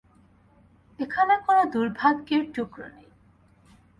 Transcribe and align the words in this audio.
এখানে 0.99 1.33
কোনো 1.45 1.61
দুর্ভাগ্যের 1.73 2.43
টুকরো 2.53 2.87
নেই। 2.95 3.09